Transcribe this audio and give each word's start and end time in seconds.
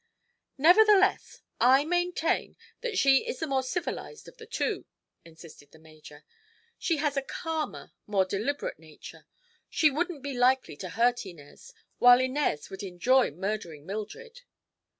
"Nevertheless, 0.57 1.43
I 1.59 1.85
maintain 1.85 2.57
that 2.81 2.97
she 2.97 3.17
is 3.17 3.37
the 3.37 3.45
more 3.45 3.61
civilized 3.61 4.27
of 4.27 4.37
the 4.37 4.47
two," 4.47 4.85
insisted 5.23 5.69
the 5.71 5.77
major. 5.77 6.25
"She 6.79 6.97
has 6.97 7.17
a 7.17 7.21
calmer, 7.21 7.91
more 8.07 8.25
deliberate 8.25 8.79
nature. 8.79 9.27
She 9.69 9.91
wouldn't 9.91 10.23
be 10.23 10.33
likely 10.35 10.75
to 10.77 10.89
hurt 10.89 11.23
Inez, 11.27 11.75
while 11.99 12.19
Inez 12.19 12.71
would 12.71 12.81
enjoy 12.81 13.29
murdering 13.29 13.85
Mildred." 13.85 14.41